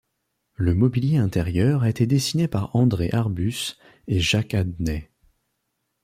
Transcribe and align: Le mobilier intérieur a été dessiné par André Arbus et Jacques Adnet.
Le 0.55 0.73
mobilier 0.73 1.17
intérieur 1.17 1.83
a 1.83 1.89
été 1.91 2.07
dessiné 2.07 2.47
par 2.47 2.75
André 2.75 3.11
Arbus 3.13 3.75
et 4.07 4.19
Jacques 4.19 4.55
Adnet. 4.55 5.11